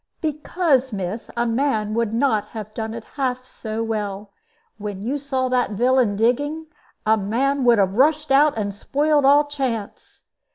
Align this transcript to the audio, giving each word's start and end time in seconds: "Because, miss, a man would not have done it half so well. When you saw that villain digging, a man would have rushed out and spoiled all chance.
"Because, 0.19 0.91
miss, 0.91 1.29
a 1.37 1.45
man 1.45 1.93
would 1.93 2.11
not 2.11 2.45
have 2.55 2.73
done 2.73 2.95
it 2.95 3.03
half 3.03 3.45
so 3.45 3.83
well. 3.83 4.31
When 4.79 5.03
you 5.03 5.19
saw 5.19 5.47
that 5.49 5.73
villain 5.73 6.15
digging, 6.15 6.65
a 7.05 7.17
man 7.19 7.63
would 7.65 7.77
have 7.77 7.93
rushed 7.93 8.31
out 8.31 8.57
and 8.57 8.73
spoiled 8.73 9.25
all 9.25 9.43
chance. 9.45 10.23